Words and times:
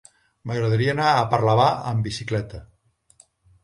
M'agradaria 0.51 0.95
anar 0.95 1.11
a 1.19 1.29
Parlavà 1.35 1.69
amb 1.93 2.05
bicicleta. 2.11 2.67